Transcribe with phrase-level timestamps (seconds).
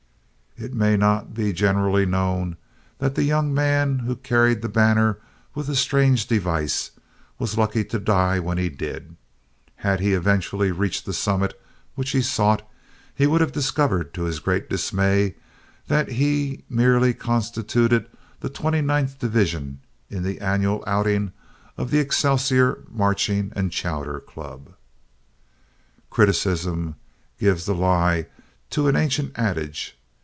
[0.57, 2.55] It may not be generally known
[2.99, 5.17] that the young man who carried the banner
[5.55, 6.91] with the strange device
[7.39, 9.15] was lucky to die when he did.
[9.77, 11.59] Had he eventually reached the summit
[11.95, 12.61] which he sought
[13.15, 15.33] he would have discovered to his great dismay
[15.87, 18.05] that he merely constituted
[18.41, 19.79] the 29th division
[20.11, 21.31] in the annual outing
[21.75, 24.73] of the Excelsior Marching and Chowder Club.
[26.11, 26.97] Criticism
[27.39, 28.27] gives the lie
[28.69, 29.97] to an ancient adage.